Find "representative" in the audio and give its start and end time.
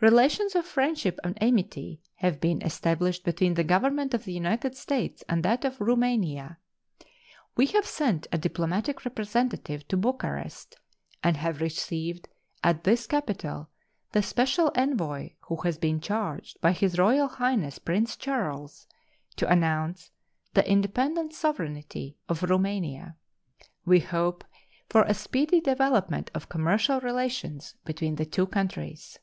9.04-9.86